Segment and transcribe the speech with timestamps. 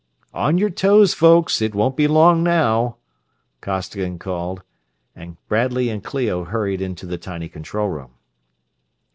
[0.33, 2.95] "On your toes, folks it won't be long now!"
[3.61, 4.63] Costigan called,
[5.15, 8.11] and Bradley and Clio hurried into the tiny control room.